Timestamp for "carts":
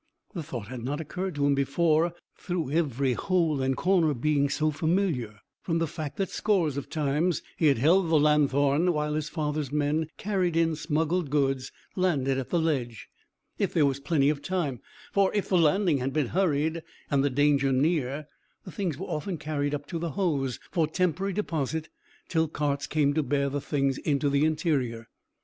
22.47-22.87